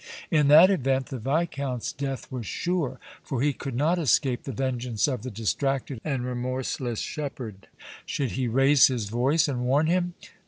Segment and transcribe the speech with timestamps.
[0.31, 5.07] In that event the Viscount's death was sure, for he could not escape the vengeance
[5.07, 7.67] of the distracted and remorseless shepherd!
[8.07, 10.15] Should he raise his voice and warn him?